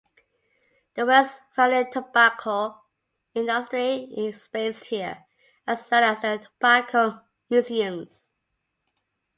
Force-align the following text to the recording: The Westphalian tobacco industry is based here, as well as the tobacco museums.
The 0.95 1.05
Westphalian 1.05 1.91
tobacco 1.91 2.81
industry 3.35 4.05
is 4.17 4.47
based 4.47 4.85
here, 4.85 5.27
as 5.67 5.87
well 5.91 6.03
as 6.05 6.21
the 6.23 6.39
tobacco 6.39 7.21
museums. 7.51 8.33